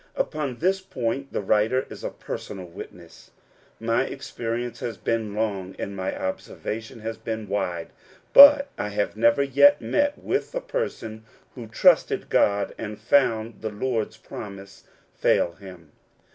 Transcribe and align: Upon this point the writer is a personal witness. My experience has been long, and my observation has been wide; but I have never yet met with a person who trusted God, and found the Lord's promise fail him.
Upon 0.15 0.57
this 0.57 0.81
point 0.81 1.31
the 1.31 1.43
writer 1.43 1.85
is 1.91 2.03
a 2.03 2.09
personal 2.09 2.65
witness. 2.65 3.29
My 3.79 4.01
experience 4.05 4.79
has 4.79 4.97
been 4.97 5.35
long, 5.35 5.75
and 5.77 5.95
my 5.95 6.19
observation 6.19 7.01
has 7.01 7.17
been 7.19 7.47
wide; 7.47 7.91
but 8.33 8.69
I 8.79 8.87
have 8.89 9.15
never 9.15 9.43
yet 9.43 9.79
met 9.79 10.17
with 10.17 10.55
a 10.55 10.59
person 10.61 11.23
who 11.53 11.67
trusted 11.67 12.29
God, 12.29 12.73
and 12.79 12.97
found 12.99 13.61
the 13.61 13.69
Lord's 13.69 14.17
promise 14.17 14.85
fail 15.13 15.51
him. 15.51 15.91